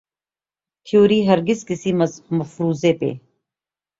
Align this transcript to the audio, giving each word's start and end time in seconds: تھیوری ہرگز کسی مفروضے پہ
تھیوری 0.87 1.19
ہرگز 1.27 1.59
کسی 1.67 1.91
مفروضے 2.37 2.91
پہ 2.99 3.11